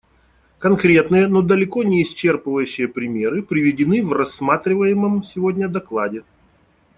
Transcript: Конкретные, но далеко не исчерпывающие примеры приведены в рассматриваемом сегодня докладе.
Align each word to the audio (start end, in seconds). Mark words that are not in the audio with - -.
Конкретные, 0.57 1.27
но 1.27 1.43
далеко 1.43 1.83
не 1.83 2.01
исчерпывающие 2.01 2.87
примеры 2.87 3.43
приведены 3.43 4.03
в 4.03 4.13
рассматриваемом 4.13 5.21
сегодня 5.21 5.67
докладе. 5.69 6.23